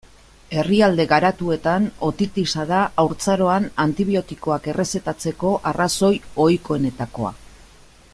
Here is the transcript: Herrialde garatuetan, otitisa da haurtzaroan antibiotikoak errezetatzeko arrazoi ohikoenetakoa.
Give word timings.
Herrialde 0.59 1.03
garatuetan, 1.09 1.83
otitisa 2.07 2.65
da 2.71 2.79
haurtzaroan 3.03 3.67
antibiotikoak 3.85 4.71
errezetatzeko 4.73 5.53
arrazoi 5.73 6.11
ohikoenetakoa. 6.47 7.35